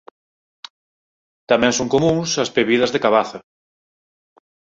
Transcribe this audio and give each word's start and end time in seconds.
Tamén 1.49 1.73
son 1.77 1.87
comúns 1.95 2.29
as 2.43 2.51
pebidas 2.57 2.91
de 2.93 3.03
cabaza. 3.05 3.39